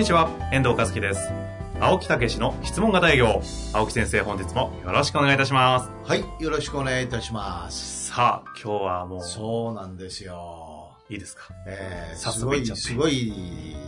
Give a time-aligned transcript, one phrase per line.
[0.00, 1.30] にちは、遠藤和樹です。
[1.78, 3.42] 青木武の質問型営業。
[3.74, 5.90] 青木先生、本日もよろしくお願いいたします。
[6.08, 8.06] はい、よろしくお願いいたします。
[8.06, 10.96] さあ、今日はもう、そうなんですよ。
[11.10, 11.42] いいですか？
[11.66, 13.34] えー、早すごい、速いっちゃってすごい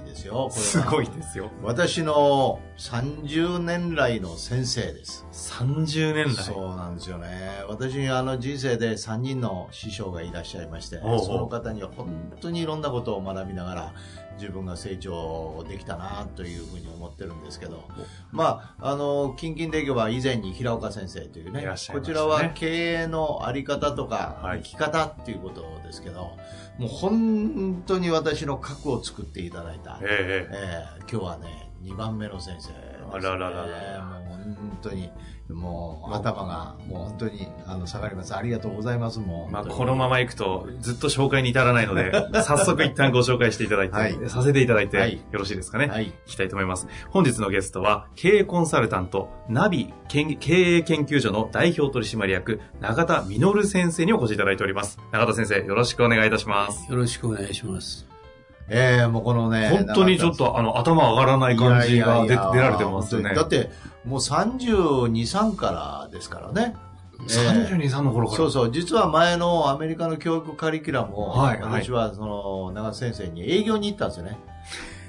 [0.04, 0.50] ですよ。
[0.50, 1.50] すごいですよ。
[1.62, 5.24] 私の30年来の先生です。
[5.32, 6.42] 30年来？
[6.42, 7.28] そうなんですよね。
[7.68, 12.08] 私、あの人生で3人の師匠がいらっしゃいまして、おうおうその方には本
[12.40, 13.94] 当にいろんなことを学びながら、
[14.38, 17.84] 自分が成長できたなというふうに思ってるんですけど、
[18.30, 22.00] まあ、あの、近々でいけば以前に平岡先生というね、ね。
[22.00, 24.62] こちらは経営のあり方とか、はい。
[24.62, 26.36] 生き方っていうことですけど、
[26.78, 30.50] もう本当に私の核を作っていただいた、ええ。
[30.50, 32.91] えー今日はね、2番目の先生。
[33.12, 35.10] あららららもう本当に、
[35.48, 38.34] もう頭が、もう本当に、あの、下がります。
[38.34, 39.52] ありがとうございます、もう。
[39.52, 45.88] まあ、このまま行くと、ずっと紹介に至らないので、 早速一旦ご紹介していただいて、はいさせていただいて、はいよろしいですかね？
[45.88, 46.06] はい。
[46.06, 46.88] いきたいと思います。
[47.10, 54.98] 本日のゲストは、経営コンサルタント、ナビ研経営研究所の代表取締役、永田実先生にお越しいただいております。
[55.12, 56.90] 永田先生、よろしくお願いいたします。
[56.90, 58.11] よろしくお願いします。
[58.68, 63.34] えー、もうこのね、本当にちょっと、あの、頭上がらない感じが出られてますよね。
[63.34, 63.70] だって、
[64.04, 66.74] もう32、3からですからね。
[67.20, 68.36] えー32、3の頃から？
[68.38, 68.72] そうそう。
[68.72, 74.38] 実は前のアメリカの教育カリキュラムを、はいはい私はその、長瀬先生に営業に行ったんですよね。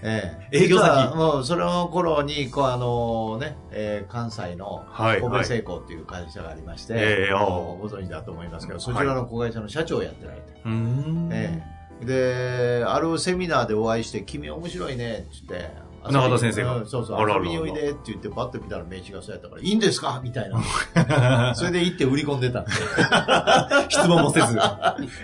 [0.04, 1.16] ええ 営業先？
[1.16, 11.30] もうその頃に、こうあのね、えー関西のはい神戸製鋼っていう会社がありまして、ええああもうご存知だと思いますけど、そちらの子会社の社長をやってられて、うーん。
[11.32, 20.20] ええで、あるセミナーでお会いして、君面白いねって言って、永田先生がうんそうそう、あららら遊びにおいでって言って、バッと見たら名刺がそうやったから、いいんですか？
[20.24, 21.54] みたいな。
[21.56, 22.72] それで行って売り込んでたんで。
[23.90, 24.54] 質問もせず。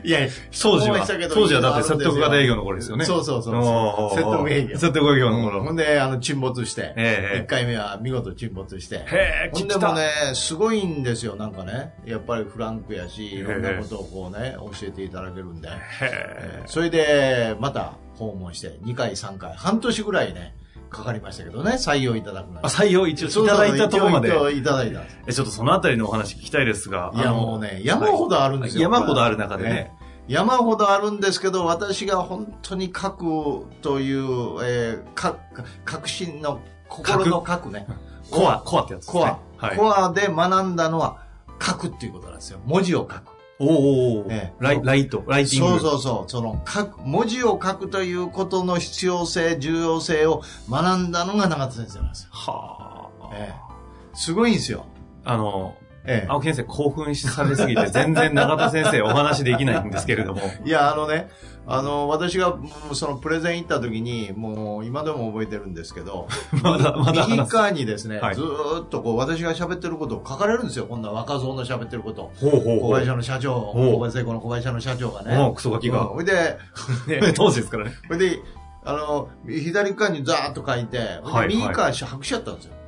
[0.03, 0.29] いやいや、
[0.61, 3.05] 当時は、当時はだって説得型営業の頃ですよね。
[3.05, 4.17] そうそうそうそう。
[4.17, 4.77] 説得営業。
[4.77, 5.63] 説得営業の頃。
[5.63, 8.95] ほんで、あの、沈没して、ええ一回目は見事沈没して。
[8.95, 11.93] へえ、ほんでもね、すごいんですよ、なんかね。
[12.05, 15.67] やっぱりフランクやし、いろんなことをこうね、教えていただけるんで。
[15.69, 16.63] へえ。
[16.65, 20.53] それで、また訪問して、2回、3回、半年ぐらいね、
[20.89, 24.29] かかりましたけどね、採用いただくあ、採用一応いただいたところまで。
[24.55, 25.01] いただいた。
[25.27, 27.11] え、ちょっとそのあたりのお話聞きたいですが。
[27.15, 28.83] いや、もうね、山ほどあるんですよ。
[28.83, 29.93] 山ほどある中でね。
[30.27, 34.19] 山ほどあるんですけど、私が本当に書くという、
[34.63, 35.37] えー、か、
[35.85, 37.87] 革新の心の書くね。
[38.29, 39.21] コア、コアってやつですね。
[39.21, 39.39] コア。
[39.57, 39.77] はい。
[39.77, 41.23] コアで学んだのは
[41.61, 42.59] 書くっていうことなんですよ。
[42.65, 43.38] 文字を書く。
[43.59, 45.79] おーおええライライト、ライティング。
[45.79, 46.29] そうそうそう。
[46.31, 52.29] その書く、文字を書くということの必要性、重要性を学んだのが永田先生なんですよ。
[52.31, 53.29] はあ。
[53.33, 53.69] ええ
[54.13, 54.85] すごいんですよ。
[55.23, 55.75] あの、
[56.09, 60.41] ええ青木先生興奮されすぎて全然永田先生お話できないんですけれども。
[60.65, 61.29] いや、あのね、
[61.67, 62.57] あの、私が
[62.93, 66.27] そのプレゼン行った時に、もう今でも覚えてるんですけど、
[66.63, 67.45] まだ、まだ右。
[67.45, 70.87] 側にですね、はいずーっとこう私が喋ってることを書かれるんですよ。
[70.87, 72.31] こんな若造の喋ってること。
[72.39, 72.99] ほうほう子ほう。
[72.99, 75.37] 会社の社長、小林製鋼の子会社の社長がね。
[75.37, 76.01] もうクソガキが。
[76.01, 76.57] うんほいで、
[77.07, 77.93] ね当時ですからね。
[78.09, 78.39] ほいで、
[78.83, 82.71] あの、左側にザーッと書いて、はい右側白紙やったんですよ。
[82.73, 82.78] ほほい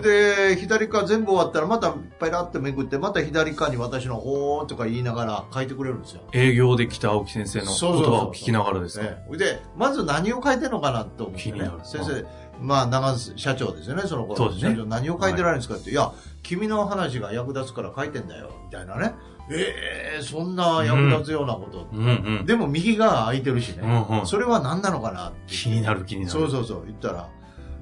[0.00, 6.22] で、左側全部終わったら、またペラってめくって、また左側に私のほーとか言いながら書いてくれるんですよ。
[6.32, 9.04] 営業で来た青木先生の言葉を聞きながらですか？
[9.04, 11.72] ええほいで、まず何を書いてるのかなと思ってね気になる。
[11.84, 12.24] 先生、
[12.60, 14.36] まあ、長瀬社長ですよね、その頃。
[14.36, 16.12] そうですね社長何を書いてられるんですかって、い、や、
[16.42, 19.14] 君の話が役立つから書いてんだよ、みたいなね。
[19.52, 21.88] ええそんな役立つようなこと。
[21.92, 22.46] うんうん。
[22.46, 23.82] でも右側空いてるしね。
[23.82, 26.30] うんうんそれは何なのかな気になる気になる。
[26.30, 27.28] そうそうそう、言ったら、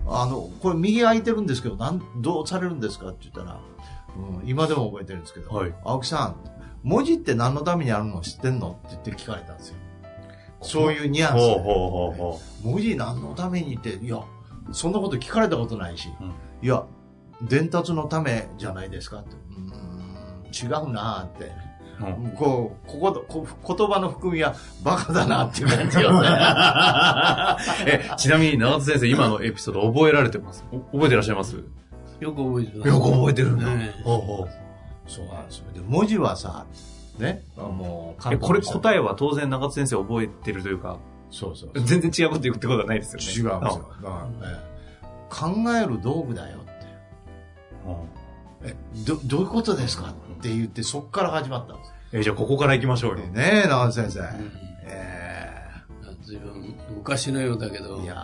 [0.09, 3.61] あの、これ右空いてるんですけど、なん、どうされるんですかって言ったら、
[4.17, 6.37] うん、今でも覚えてるんですけど、はい青木さん、
[6.83, 9.77] 文字って何のためにあるの知ってんのって言って聞かれたんですよ。
[10.61, 11.55] そういうニュアンスで。
[11.55, 14.21] ほうほうほうほ文字何のためにって、いや、
[14.73, 16.85] そんなこと聞かれたことないし、うんいや、
[17.43, 19.37] 伝達のためじゃないですかって。
[19.37, 21.53] うーん、違うなーって。
[22.01, 22.07] う。
[22.07, 26.29] うんこう、ここ、こ言葉の含みはバカだなっていう感じよね。
[27.87, 30.65] え、ちなみに長津先生、今のエピソード覚えられてます？
[30.73, 31.57] お覚えてらっしゃいます？
[32.21, 32.89] よく覚えてます。
[32.89, 33.67] よく覚えてるんだ。
[33.67, 34.49] はいほうほう
[35.11, 35.65] そうなんですよ。
[35.73, 36.67] で、文字はさ、
[37.19, 40.99] ね、もう、え、これえ答えは当然長津先生覚えてるというか、
[41.31, 41.85] そうそうそう。
[41.85, 43.51] 全然違うこと言うってことはないですよね。
[43.51, 43.85] 違うんですよ。
[44.03, 44.69] だからええ
[45.31, 46.71] 考える道具だよって。
[47.87, 47.95] あ
[48.65, 48.75] え、
[49.07, 50.13] ど、どういうことですか？
[50.39, 51.93] って言って、そこから始まったんです。
[52.13, 53.27] えじゃあここから行きましょうよ。
[53.27, 54.21] ねえ、長瀬先生。
[54.21, 54.53] うん
[54.85, 55.49] え
[56.23, 58.17] ずいぶん昔のようだけどえいやー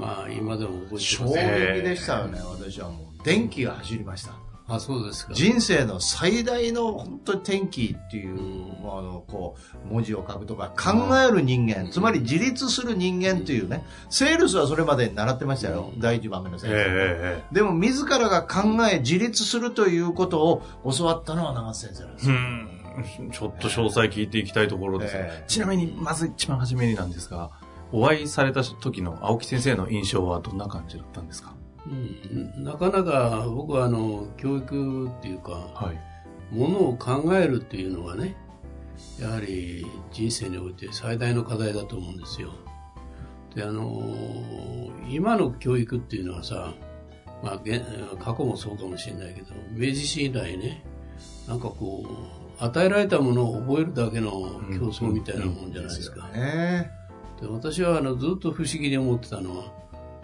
[0.00, 3.24] まあ今でも覚えて衝ます撃でしたよね、私はもう。
[3.24, 4.32] 電気が走りました。
[4.68, 5.32] あそうですか。
[5.32, 8.82] 人生の最大の本当に転機っていう、うん。
[8.82, 9.56] まああの、こ
[9.88, 16.00] う、文字を書くとか、考える人間、つまり自立する人間というね、セールスはそれまで習ってましたよ、うん。
[16.00, 16.84] 第一番目の先ええ生。
[16.88, 20.62] ええでも自らが考え、自立するということを
[20.96, 22.40] 教わったのは長瀬先生なんですうよ。
[22.40, 23.30] ん。
[23.30, 25.44] ちょっと詳細聞いていきたいところですが、ええ。
[25.46, 27.50] ちなみに、まず一番初めになんですが、
[27.92, 31.50] お会いされた時の青木先生の印象はどんな感じだったんですか？
[31.50, 31.55] うん、
[32.56, 36.06] なかなか僕はあの教育っていうかはい。
[36.50, 38.36] ものを考えるっていうのがね
[39.20, 42.52] やはり人生において最大の課題だと思うんですよ。
[43.54, 44.02] であの
[45.08, 46.74] 今の教育っていうのはさ、
[47.42, 47.82] まあ、現
[48.18, 50.84] 過去もそうかもしれないけど明治史以来ね
[51.48, 52.06] なんかこ
[52.60, 56.90] う与えられたものを覚えるだけの競争みたいなもんじゃないですか、ね。
[57.40, 59.72] で私はあのずっと不思議に思ってたのは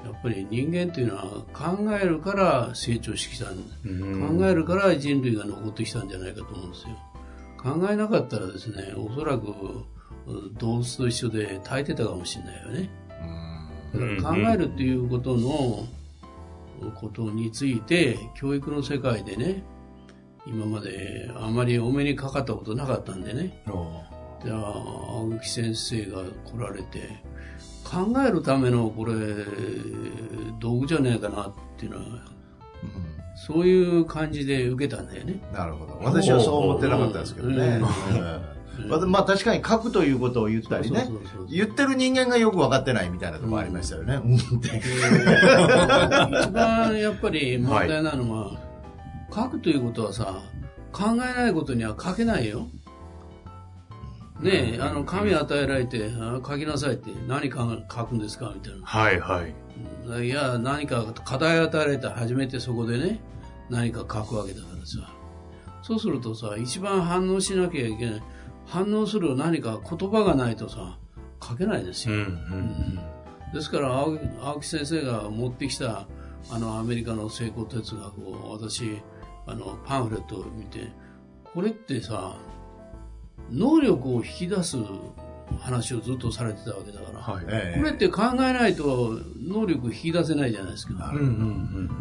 [0.05, 1.23] やっぱり人間というのは
[1.53, 6.99] 考えるから成長してきたん考えるから人類が残ってきたんじゃないかと思うんですよ。
[7.63, 9.47] 考えなかったらですねおそらく
[10.27, 12.91] うん動物と一緒で耐えてたかもしれないよね。
[14.23, 15.87] 考えるっていうことの
[16.95, 19.63] ことについて教育の世界でね
[20.47, 23.63] 今まであまりお目にかかったことなかったんでね。
[24.45, 27.23] じゃあ青木先生が来られて
[27.93, 29.13] 考えるためのこれ
[30.59, 32.23] 道具じゃねえかなっていうのはうん
[33.35, 35.41] そういう感じで受けたんだよね。
[35.53, 35.99] なるほど。
[36.03, 37.81] 私はそう思ってなかったですけどね。
[38.89, 41.07] まあまあ確かに書くということを言ったりね
[41.51, 44.15] 言ってる人間がよく分かってないみたいなところありましたよね。
[44.15, 48.61] うんって一番やっぱり問題なのは、
[49.35, 50.43] 書くということはさ
[50.93, 52.69] 考えないことには書けないよ。
[54.43, 58.53] ねえ、あの紙与えられてあ書きなさいって何か書くんですか？
[58.55, 58.85] みたいな。
[58.85, 60.27] はいはい。
[60.27, 63.21] いや、何か課題与えられたら初めてそこでね、
[63.71, 65.13] 何か書くわけだからさ。
[65.83, 68.23] そうするとさ、一番反応しなきゃいけない。
[68.67, 70.99] 反応する何か言葉がないとさ、
[71.43, 72.27] 書けないですうんよ。
[72.27, 72.99] うん
[73.53, 76.07] ですから青木、青木先生が持ってきた、
[76.51, 78.99] あの、アメリカの成功哲学を私、
[79.47, 80.91] あの、パンフレットを見て、
[81.53, 82.39] これってさ、
[83.53, 84.77] 能力を引き出す
[85.61, 87.45] 話をずっとされてたわけだから、はい。
[87.49, 91.13] ええこれって考えないと能力引き出せないじゃないですか。
[91.15, 91.29] うんうんう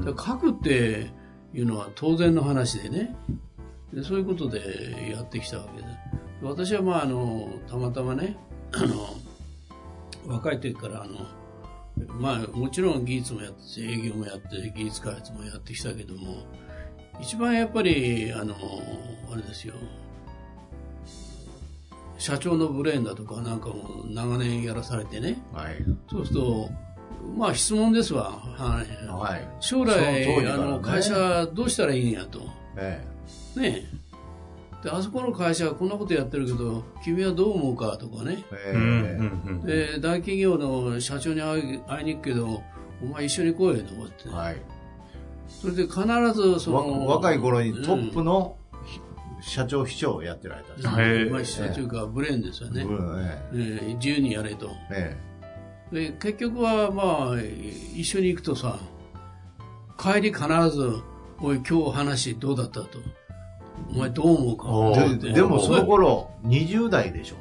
[0.01, 1.11] んだから書くって
[1.53, 3.15] いうのは当然の話でね
[3.93, 5.87] でそういうことでやってきたわけで
[6.41, 8.37] 私はまああのたまたまね
[8.73, 9.09] あの
[10.25, 11.25] 若い時からあの
[12.19, 16.45] まあもちろん技術もやって営業もやって技術開発もやってきたけども
[17.19, 18.55] 一番やっぱりあの
[19.31, 19.75] あれですよ
[22.21, 25.83] 社長のブレーンだとかなんかも長年やらされてねはい。
[26.07, 26.69] そうすると
[27.35, 29.47] まあ質問ですわ、はい、はい。
[29.59, 32.41] 将来、ねあの会社どうしたらいいんやと。
[32.77, 33.03] え
[33.55, 33.87] ね
[34.81, 34.83] え。
[34.83, 38.43] で、あそこの会社はこんなことやってるけど、君はどう思うかとかね。
[38.51, 39.17] え
[39.65, 42.63] えで、大企業の社長に会い会いに行くけど、
[43.01, 44.29] お前一緒に来いよとかって。
[44.29, 44.57] はい。
[45.47, 46.01] それで必
[46.33, 48.57] ずそわの、若い頃にトップの、
[49.41, 50.87] 社長秘書をやってられたんです。
[50.87, 52.83] うんへえまあ、社長かブレーンですよね。
[52.83, 53.55] うんええ。
[53.55, 54.69] ー自由にやれと。
[54.91, 55.17] え
[55.91, 55.95] え。
[55.95, 57.41] で、結局はまあ、
[57.95, 58.79] 一緒に行くとさ、
[59.99, 61.01] 帰り必ず、
[61.39, 62.99] おい、今日話どうだったと。
[63.89, 64.57] お前どう思う
[64.95, 65.17] か。
[65.17, 67.35] ででもその頃、20代でしょ。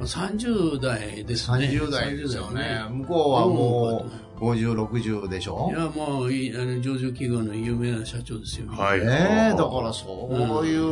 [0.00, 1.66] 30代ですね。
[1.66, 2.82] 30代ですよね。
[2.88, 4.08] 30向こうはも
[4.40, 5.68] うう50、60でしょ？
[5.70, 5.72] い。
[5.74, 8.70] や、もう、いあの上場企業の有名な社長ですよ。
[8.70, 9.00] はい。
[9.00, 10.82] ねえ、だからそういう、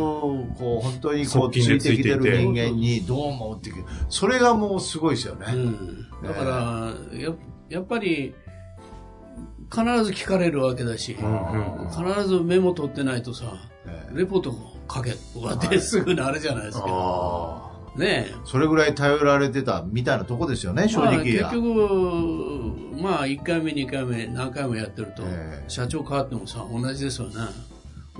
[0.56, 3.72] こう、本当にこう、つ側近でいてきてる人間にどう思うって
[4.08, 5.46] それがもうすごいですよね。
[5.54, 6.06] うん。
[6.24, 7.32] だから、や
[7.68, 8.34] やっぱり、
[9.72, 13.54] 必ず聞かれるわけだし、うんうん必ずメモ取ってないとさ、
[13.86, 14.54] ええレポート
[14.92, 17.70] 書けとかってすぐなるじゃないですか。
[17.96, 18.34] あねえ。
[18.44, 21.18] それぐらい頼られてたみたいなとこですよね、正まあ。
[21.22, 27.34] 結局、まあ、1回目、2回目、何回もやってると、ええ社長変わってもさ、同じですよね。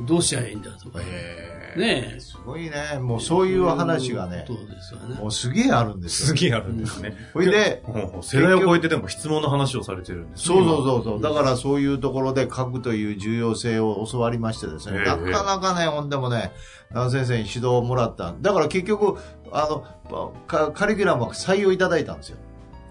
[0.00, 1.00] どうしちゃいいんだとか。
[1.02, 2.20] ええねえ。
[2.20, 2.98] すごいね。
[3.00, 5.14] もうそういう話がね、そうですよね。
[5.16, 6.28] もうすげえあるんですよ。
[6.28, 7.14] すげえあるんですね。
[7.34, 7.82] ほいで、
[8.22, 11.22] 世代を超えてでも質問の話をされてるんですねそうそうそうそう。
[11.22, 14.98] だからそういうところで書くという重要性を教わりましてですね。
[14.98, 16.52] ええなかなかね、ほんでもね、
[16.90, 18.34] 南先生に指導をもらった。
[18.40, 19.18] だから結局、
[19.52, 19.68] あ
[20.10, 22.38] の、かカリキュラムは採用いただいたんですよ。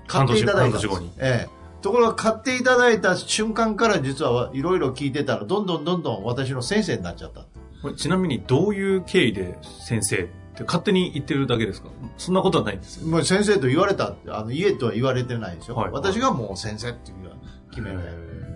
[0.08, 1.12] 買っていただいたんです半年後に。
[1.20, 1.55] ええ。
[1.86, 7.42] ところが買っていただいた瞬間から実はいろいろ聞いてたら、どんどんどんどん私の先生になっちゃった。
[7.84, 11.90] これちなみにどういう経緯で先生って勝手に言ってるだけですか？
[12.18, 13.08] そんなことはないんですよ。
[13.08, 15.76] もう先生と言われたあの、家とは言われてないですよ。
[15.76, 17.36] はい私がもう先生っていうのは
[17.70, 17.98] 決めて。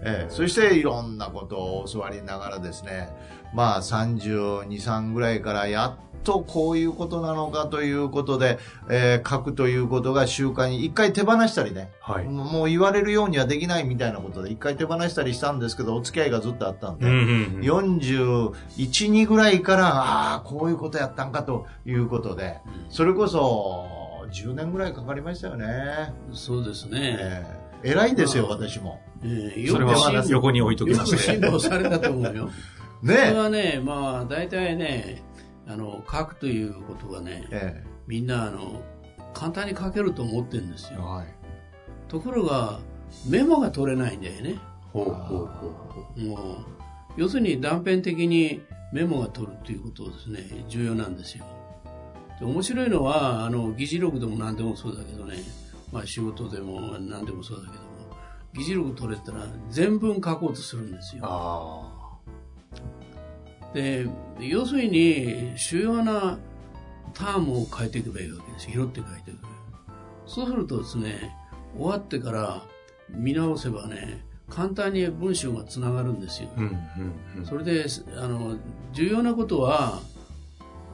[0.02, 3.10] ええ、そしていろんなことを教わりながらですね、
[3.54, 8.60] まあ32、3ぐらいからやっとこういうことなのかということで、
[8.90, 12.26] えー書くということが習慣に一回手放したりね、はい。
[12.26, 17.62] もう言われるようにはできないみたいなことで一回手放したりしたんですけど、お付き合いがずっとあったんで、うんうんうん。
[17.62, 22.60] 41、2ぐらいから、ああ、こういうことやったんかということで、
[22.90, 26.14] それこそ10年ぐらいかかりましたよね。
[26.32, 27.18] そうですね。
[27.20, 29.02] ええ偉いですよ、まあ私も。
[29.24, 31.18] えーそれは横に置いときまして。
[31.18, 32.50] 辛抱されたと思うよ。
[33.02, 35.24] それねはね、まあ、大体ね、
[35.70, 38.82] あの、書くということがね、えみんな、あの、
[39.36, 41.00] 簡単に書けると思ってるんですよ。
[41.00, 41.28] えはい。
[42.08, 42.80] ところが、
[43.28, 44.60] メモが取れないんだよね。
[44.92, 46.66] ほうほうほうもう、
[47.18, 48.62] 要するに断片的に
[48.92, 51.46] メモが取るということですね、重要なんですよ。
[52.40, 55.38] で面白いのは、あの、議事録でも何でもそうだけどね、
[55.92, 57.90] まあ仕事でも何でもそうだけども、
[58.54, 61.89] 議事録取れたら全文書こうとするんですよ。
[63.72, 64.08] あで、
[64.40, 66.38] 要するに、主要な
[67.14, 68.72] タームを変えていけばいいわけです。
[68.72, 69.40] 拾って書いていく。
[70.26, 71.36] そうするとですね、
[71.76, 72.64] 終わってから
[73.10, 76.50] 見直せばね、簡単に文章がつながるんですよ。
[76.56, 76.60] あ。
[76.60, 77.46] うんうんうん。
[77.46, 77.86] それで、
[78.18, 78.58] あの、
[78.94, 80.02] 重要なことは、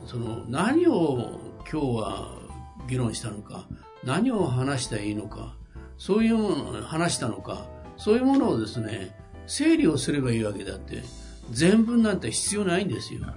[0.06, 1.40] その、何を
[1.70, 2.38] 今日は
[2.88, 3.68] 議論したのか、
[4.04, 5.56] 何を話したらいいのか、
[5.98, 7.66] そういうものを話したのか、
[7.98, 9.16] そういうものをですね、
[9.48, 11.04] 整理をすればいいわけであって、
[11.52, 13.22] 全文なんて必要ないんですよ。
[13.22, 13.28] ね。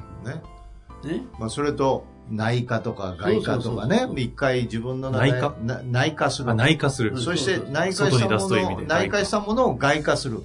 [1.05, 1.23] ね？
[1.39, 5.57] まあ、それと、内科とか外科とかね一回自分の内科？
[5.63, 6.55] な内科するあ、。
[6.55, 7.13] 内化する。
[7.13, 10.43] うんそして内科した外に出すものを、内科したものを外科する。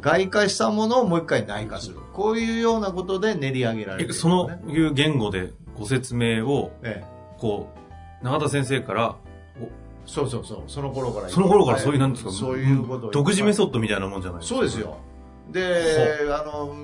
[0.00, 1.96] 外化したものをもう一回内化する。
[2.12, 7.68] こういうようなことで練り上げられる、えそのいう言語でご説明を、ええ、こ
[8.22, 9.16] う、永田先生から、
[10.06, 11.28] そうそうそう、その頃から。
[11.28, 14.56] その頃からそういう、なんですか、そういうことを独自メソッドみたいなもんじゃないですか。
[14.56, 14.80] そうです。
[14.80, 14.96] よ。
[15.50, 16.74] で、あの、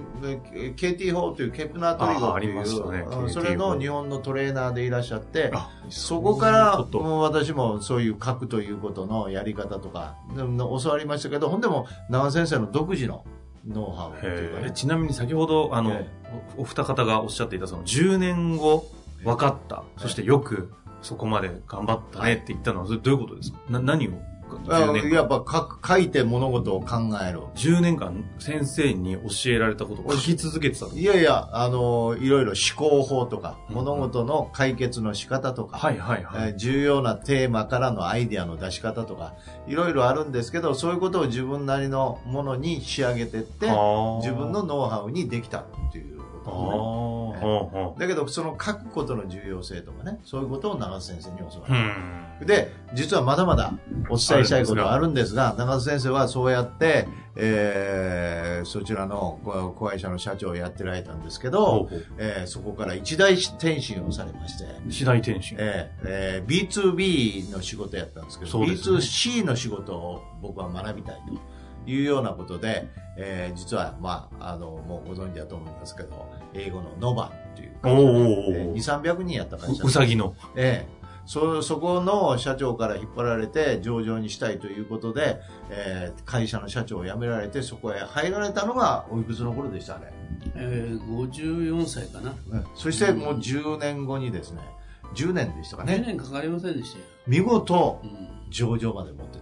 [0.77, 3.01] KT 法というケプナートリゴああっていりましたね。
[3.01, 13.25] う、KT それの日本のトレーナーでいらっしゃって、あ、そこから、もう私もそういう書くということのやり方とか、教わりましたけど、ほんでも、長先生の独自の
[13.67, 14.71] ノウハウというかね。
[14.73, 16.07] ちなみに先ほど、あの、え
[16.57, 18.87] おお二方がおっしゃっていた、その、10年後、
[19.25, 19.85] 分かった。
[19.99, 23.59] そしてよく、そこまで頑張ったねって言ったのは、どういうことですか？
[23.71, 24.13] な、何を？
[24.13, 24.30] あ10年
[24.69, 25.23] や間。
[25.25, 27.41] っぱ書く書いて物事を考える。
[27.55, 30.93] 10年間先生に教えられたことを書き続けてたの？
[30.95, 36.49] いやいや、あの、いろいろ思考法とか、うん物事の解決の仕方とか、はいはいはい。
[36.51, 39.35] えー重要なテーマからのアイデアの出し方とか、
[39.67, 44.27] いろいろあるんですけど、そういうことを自分なりのものに仕上げてって、はあ。
[44.27, 47.41] 自分のノウハウにできたっていうとね。
[47.41, 52.45] ほうほだけど、その書くことの重要性とかね、そういうことを長瀬先生に教わる。
[52.45, 52.47] ん。
[52.47, 53.73] で、実はまだまだ
[54.09, 65.57] お伝えしたいことはあるんですが、長瀬先生はそうやって、えー、そちらのこ子会社の社長をやってられたんですけど、ほうえーそこから一大転身をされまして、次第転身。
[65.59, 80.35] えーえー B2B の仕事やったんですけど、ね B2C の仕事を僕は学びたいというようなことで、えー実は、まあ、あの、もうご存知だと思いますけど、英語のノバっていう会社えー2、300人やった会社ううさぎの。
[80.57, 90.13] ええそ、そこの社長から引っ張られて上場にしたいということで、えー会社の社長を辞められてそこへ入られたのがおいくつの頃でしたね。
[90.57, 92.35] えー、54歳かな。
[92.51, 94.61] うんそしてもう10年後にですね、
[95.15, 97.05] 10年でしたか10ね、年かかりませんでしたよ。
[97.27, 99.40] 見事うん上場まで持って。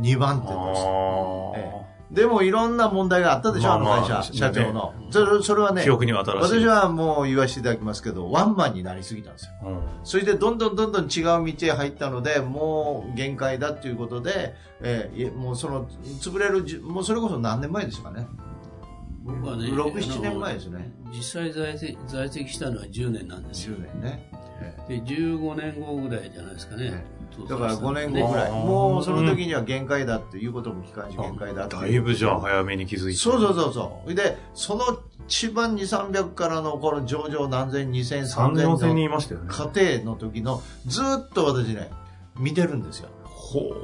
[0.00, 0.88] 2番手として。
[0.88, 1.82] あえ
[2.12, 4.94] でもいろんな問題があったでしょ、まあまああの会社、ね社長の。
[5.10, 5.72] それそれはあ。
[5.72, 6.60] ね記、憶には新しい。
[6.60, 9.52] 私はもう言わせていただきますけど、ワンマンになりすぎたんですよ。
[9.64, 15.86] うん、それでどんどんどんどん違う道へ入ったので、もう限界だっていうことで、ええもうその、
[16.20, 18.26] 潰れるじ、もうそれこそ何年前ですかね。
[19.24, 20.92] 僕はね、6、あの7年前ですね。
[21.12, 23.76] 実際在籍在籍したのは10年なんですよ。
[23.76, 24.30] 10年ね。
[24.60, 27.04] えで、15年後ぐらいじゃないですかね
[27.48, 28.52] だから5年後ぐらい。
[28.52, 33.18] ねもうその時には限界だっていうことも機関し限界だってだいぶじゃあ早めに気づいて。
[33.18, 34.14] そうそうそうそう。
[34.14, 34.84] で、その
[35.26, 39.48] 一番2、300からのこの上場何千、2000、3、4000 3000の人いましたよね。
[39.50, 41.90] 家庭の時のずっと私ね、
[42.36, 43.08] 見てるんですよ。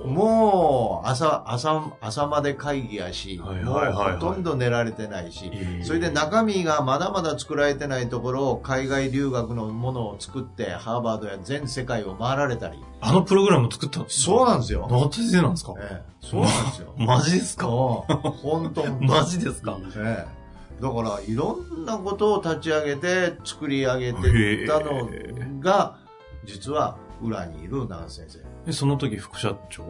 [0.07, 4.13] もう朝、朝、朝まで会議やし、はいはいはいはい。
[4.15, 12.79] ほとんど寝られてないし、ええそれで中身がまだまだ作られてないところを海外留学のものを作って、ハーバードや全世界を回られたり。
[13.01, 14.01] あのプログラム作った。
[14.01, 14.89] んですそうなんですよ。
[14.91, 15.75] 中田先生なんですか？
[15.79, 16.27] ええ。
[16.27, 16.95] そうなんですよ。
[16.99, 17.67] マジですか？
[17.67, 18.85] 本当。
[19.05, 19.79] マジですか？
[19.97, 20.83] ええ。
[20.83, 25.09] だから、いろんなことを立ち上げて、作り上げていったの
[25.61, 25.97] が、
[26.45, 28.48] 実は裏にいる長瀬先生。
[28.69, 29.85] えその時副社長？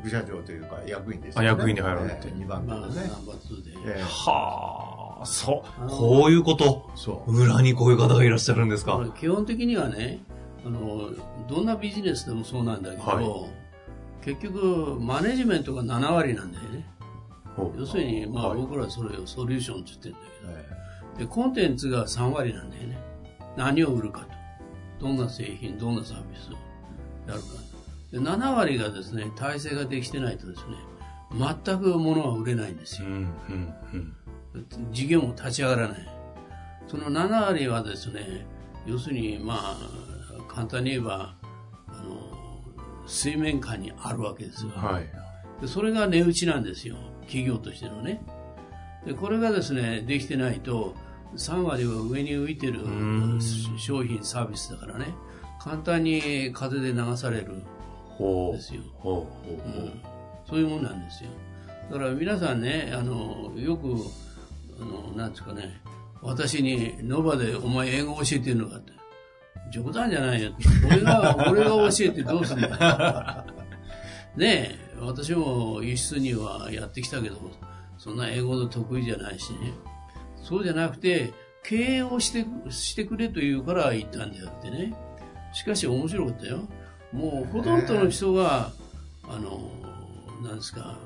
[0.00, 2.90] 副社長というか役員ですあ役員に入られて2番手まあ、ナン。
[2.90, 2.98] バー
[3.38, 3.70] 2で。
[3.94, 6.90] ええはあ、そうこういうこと？
[6.94, 7.32] そう。
[7.44, 9.04] 裏にこういう方がいらっしゃるんですか？
[9.20, 10.24] 基本的にはね
[10.64, 11.10] あの、
[11.48, 13.26] どんなビジネスでもそうなんだけど、はい
[14.24, 16.86] 結局、マネジメントが7割なんだよね。
[17.76, 20.66] 要するに、まあ、はい僕らはそれをソリューションって言ってるんだえ
[21.18, 22.98] けど、で、コンテンツが3割なんだよね。
[23.56, 24.20] 何を売るか
[25.00, 25.06] と。
[25.08, 26.52] どんな製品、どんなサービスを
[27.28, 27.46] やるか。
[28.12, 30.76] で、7割がですね、体制ができてないとですね、
[31.64, 33.08] 全く物は売れないんですよ。
[33.08, 33.74] うん、うん、
[34.54, 34.92] うん。
[34.92, 36.08] 事業も立ち上がらない。
[36.86, 38.46] その7割はですね、
[38.86, 39.78] 要するに、まあ、
[40.46, 41.34] 簡単に言えば、
[41.88, 42.42] あの、
[43.06, 44.72] 水面下にあるわけですよ。
[44.72, 45.08] はい。
[45.60, 46.96] でそれが値打ちなんですよ。
[47.22, 48.22] 企業としてのね。
[49.06, 50.94] で、これがですね、できてないと、
[51.36, 53.40] 3割は上に浮いてるん
[53.78, 55.14] 商品、サービスだからね、
[55.60, 57.62] 簡単に風で流される。
[58.52, 58.82] ですよ。
[58.98, 59.92] ほう、ほう、ほう。
[60.48, 61.30] そういうもんなんですよ。
[61.90, 63.94] だから皆さんね、あの、よく、
[64.80, 65.80] あの、なんですかね、
[66.22, 68.92] 私に、ノバでお前英語教えてんのかって。
[69.72, 70.52] 冗談じゃないよ。
[70.86, 73.44] 俺が、 俺が教えてどうすんだよ。
[74.36, 77.36] ねえ、私も輸出にはやってきたけど、
[77.98, 79.72] そんな英語の得意じゃないしね。
[80.36, 81.32] そうじゃなくて、
[81.64, 84.94] 経営をして、してくれと言うから言ったんであってね。
[85.52, 86.68] しかし面白かったよ。
[87.12, 88.72] もうほとんどの人が、
[89.24, 89.70] あの、
[90.42, 90.98] なんですか、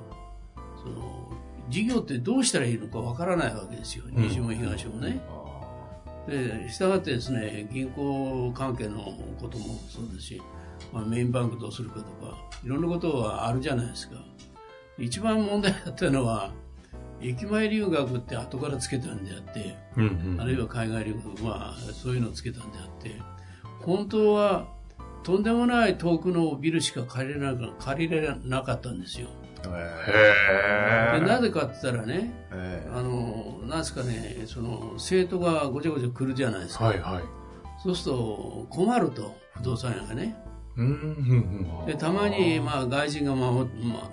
[0.82, 1.32] その、
[1.68, 4.04] 事業ってどうしたらいいのかわからないわけですよ。
[4.10, 5.20] 西も東もね。
[6.28, 8.98] で、したがってですね、銀行関係の
[9.40, 10.42] こともそうですし、
[10.92, 14.16] まあ、メインバンクどうするかとか、いろんなことはあるじゃないですか。
[14.98, 16.52] 一番問題だったのは、
[17.20, 20.40] 駅前留学って後からつけたんであって、うん、うん。
[20.40, 23.20] あるいは海外留学、まあ、そういうのをつけたんであって、
[23.80, 24.68] 本当は、
[25.26, 29.26] とんでもない遠くのビルしか借りれなか借りれなかったんですよ。
[29.66, 31.18] へえ。
[31.18, 36.84] でなぜかって言ったらね、ええあの、なんですかね、その、生徒がごちゃごちゃ来るじゃないですか。
[36.84, 37.24] はい、はい。
[37.82, 40.36] そうすると、困ると、不動産屋がね。
[40.76, 41.86] うん、うん、うん。
[41.86, 43.68] で、たまに、まあ、外人がまま、ま、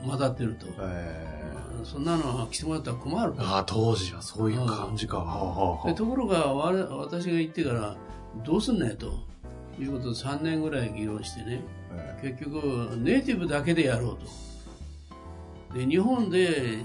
[0.08, 0.66] 混ざってると。
[0.80, 1.44] え
[1.84, 3.42] そんなのは来てもらったら困ると。
[3.44, 5.20] ああ、当時はそういう感じか。
[5.20, 7.96] はあ、はあ、はでところがわれ私が言ってから
[8.44, 9.32] どうすんねんと
[9.80, 15.78] いうことで3年ぐらい議論してねえ結局ネイティブだけでやろうと。
[15.78, 16.78] で日本で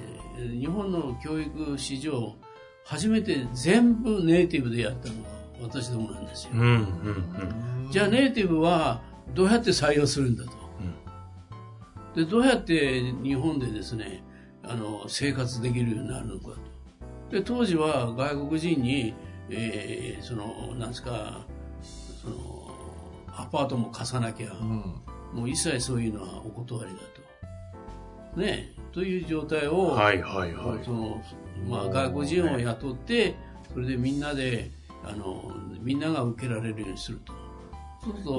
[0.58, 2.34] 日本の教育史上
[2.84, 5.28] 初めて全部ネイティブでやったのが
[5.60, 6.52] 私どもなんですよ。
[6.54, 6.66] うん、うん、
[7.84, 7.90] うん。
[7.90, 9.02] じゃあネイティブは
[9.34, 10.50] どうやって採用するんだと、
[12.14, 14.22] でどうやって日本でですね
[14.62, 16.56] あの生活できるようになるのかと。
[17.30, 19.14] で当時は外国人に、
[19.50, 21.46] えーそのなんですか
[23.38, 25.02] アパートも貸さなきゃ、うん。
[25.32, 26.98] もう一切そういうのはお断りだ
[28.34, 28.40] と。
[28.40, 30.84] ねという状態を、はい、はい、はい。
[30.84, 31.22] その
[31.68, 33.34] まあ、外国人を雇って、
[33.72, 34.70] それでみんなで
[35.04, 37.32] あのみんなが受けられるようにすると。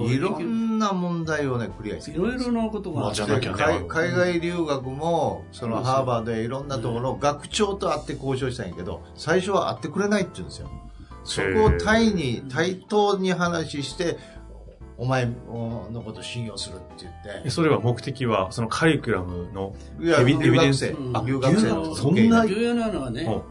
[0.07, 3.57] いろんな問題をね、クリアしていろいろなことがまあじゃなきゃね
[3.87, 10.69] 海海外留学も、そのハーバードやいろんなところの学長と会って交渉したんやけど、最初は会ってくれないって言うんですよ。
[11.25, 14.17] そこを対に、対等に話して、
[14.99, 17.41] お前のこと信用するって言って。
[17.45, 20.93] えそれは目的は、そのカリキュラムの、いやエビデンス？
[21.13, 21.67] あ留学生。
[21.67, 23.41] 留の学そんな重要なのはね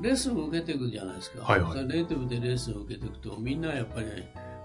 [0.00, 1.44] う、レッスンを受けていくじゃないですか。
[1.44, 1.72] はいはい。
[1.72, 4.06] それネイティブでレッスンを受けていくと、みんなやっぱり、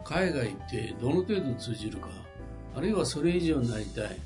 [0.04, 2.10] 海外ってどの程度通じるか、
[2.76, 4.18] あるいはそれ以上になりたい、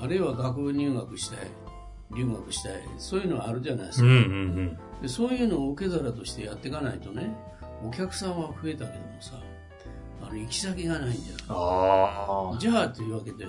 [0.00, 1.38] あるいは学部入学したい、
[2.16, 4.28] 留学したい、そういうのはあるじゃないですうん、か。
[4.28, 4.78] うん、うん。
[5.02, 7.34] でそういうのを受け皿としてやっていかないとね、
[7.84, 9.34] お客さんは増えたけどもさ、
[10.22, 11.36] あの行き先がないんだよ。
[11.48, 12.58] ああ。
[12.58, 13.46] じゃあというわけで、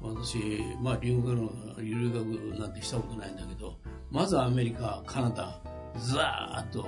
[0.00, 0.38] 私、
[0.80, 2.24] まあ留学の、留学
[2.58, 3.76] なんてしたことないんだけど、
[4.10, 5.60] まずアメリカ、カナダ、
[5.96, 6.86] ザーッと、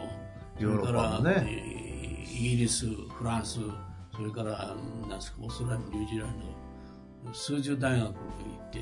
[0.58, 3.60] ヨーロッパもそれからイギリス、フランス、
[4.14, 4.74] それから、
[5.08, 6.34] なんですか、オーストラリア、ニュージーラン
[7.26, 8.16] ド、数十大学に行
[8.66, 8.78] って、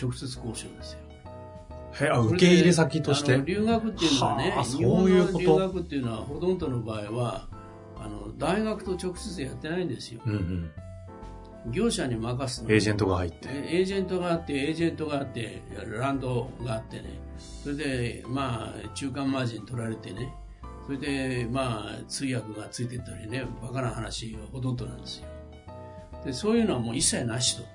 [0.00, 0.98] 直接交渉ですよ。
[2.00, 3.40] へあ、受け入れ先として。
[3.44, 7.53] 留学っていうのはねそういうことの留学っていうのはほとんどの場合はあ
[8.26, 10.70] の大学と直接やってないんですようん、うん。
[11.72, 12.70] 業者に任すの。
[12.70, 13.48] エージェントが入って。
[13.48, 15.62] エージェントがあって、エージェントがあって、
[15.98, 17.18] ランドがあってね、
[17.62, 20.32] それで、まあ、中間マージン取られてね、
[20.86, 25.26] それで、まあ、通訳がついてったりね、バカな話がほとんどなんですよ。
[26.24, 27.74] で、そういうのはもう一切なしと。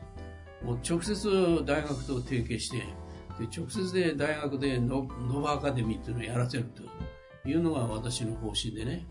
[0.63, 1.27] もう直接
[1.65, 2.77] 大学と提携して、
[3.39, 6.83] で直接で大学でノノバアカデミーっていうのをやらせると
[7.49, 9.07] いうのが私の方針でね。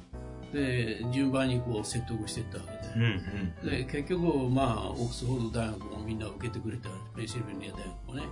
[0.53, 2.95] で、順番にこう説得していったわけで。
[2.97, 3.71] うんうん。
[3.71, 8.23] で結局、まあ、オックスフォード大学もみんな受けてくれたペンシルベニア大学もね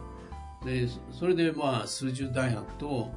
[0.64, 3.10] でそそれで、まあ、数十大学と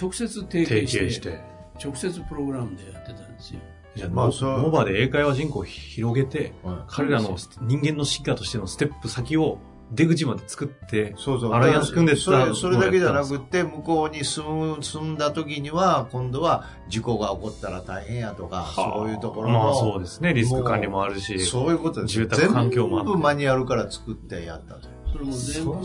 [0.00, 1.54] 直接提提携して携して。
[1.82, 3.60] 直接プログラムでやってたんですよ
[3.96, 9.58] じゃあ、まあモバで英会話人口を広げて、はい彼らの人間の進化としてのステップ先を
[9.92, 11.52] 出口まで作って、そうそう。
[11.52, 19.58] アライアンス組んでそれそれだけじゃなくて、向こうに住む、住んだ時には、今度は事故が起こったら大変やとか、そういうところの。
[19.58, 20.34] まあそうですね。
[20.34, 21.38] リスク管理もあるし。
[21.40, 22.14] そういうことです。
[22.14, 24.88] 住宅環境もあって全部マニュアルから作ってやったと。
[25.12, 25.78] それも全部マ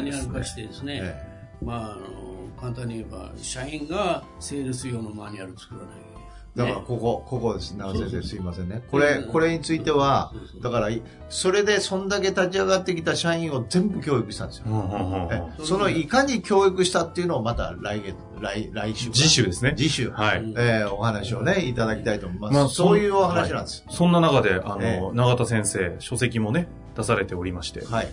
[0.00, 2.02] ニュアル化してですねえまあ、あの
[2.60, 6.05] 簡単に言えば社員がセールス用のマニュアル作らない
[6.56, 7.72] だからねここ、ここです。
[7.76, 8.82] 長瀬先生すいませんね。
[8.90, 10.88] こうれ、んこれについてはだから、
[11.28, 14.64] それでそんだけ立ち上がってきた社員を全部教育したんですよ。
[14.66, 19.14] うんそのいかに教育したっていうのをまた来月、来、来週か。
[19.14, 19.74] 次週ですね。
[19.76, 20.10] 次週。
[20.10, 20.38] はい。
[20.42, 22.54] うんえーお話をね、いただきたいと思います。
[22.54, 23.84] まあそういうお話なんです。
[23.90, 28.08] そんな中で、あの、ええ永田先生、書籍もね、出されておりまして、はい。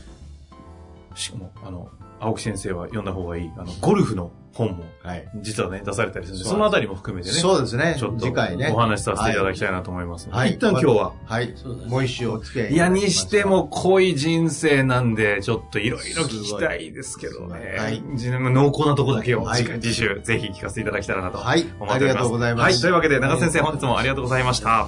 [1.15, 5.27] しかも、あの、青木先生は読んだ方がいい、あの、ゴルフの本も、はい。
[5.41, 7.95] 実はね、出されたりするんで、そのあたりも含めてね、そうですね。
[7.97, 8.71] ちょっと次回ね。
[8.73, 10.29] お話しさせていただきたいなと思います。
[10.29, 10.53] はい。
[10.53, 11.53] 一旦今日は、はい
[11.87, 17.75] もう一週お付き合いいや、にしても濃い人生なんで、ちょっといろいろ聞きたいですけどね。
[17.77, 21.93] はい自分の濃厚なとこだけを、はい次回次週、ぜひ聞かせていただきたいなと思っておはいります。
[21.93, 24.23] ありがとうございますはい、というわけで、長先生、本日もありがとう。
[24.23, 24.87] ございました